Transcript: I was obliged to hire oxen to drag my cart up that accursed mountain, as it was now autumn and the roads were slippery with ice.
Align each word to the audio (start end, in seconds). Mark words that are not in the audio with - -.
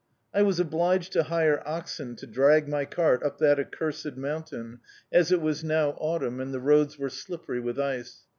I 0.33 0.41
was 0.41 0.59
obliged 0.59 1.13
to 1.13 1.21
hire 1.21 1.61
oxen 1.63 2.15
to 2.15 2.25
drag 2.25 2.67
my 2.67 2.85
cart 2.85 3.21
up 3.21 3.37
that 3.37 3.59
accursed 3.59 4.15
mountain, 4.17 4.79
as 5.11 5.31
it 5.31 5.41
was 5.41 5.63
now 5.63 5.91
autumn 5.99 6.39
and 6.39 6.51
the 6.51 6.59
roads 6.59 6.97
were 6.97 7.11
slippery 7.11 7.59
with 7.59 7.79
ice. 7.79 8.23